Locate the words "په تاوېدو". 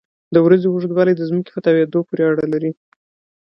1.53-1.99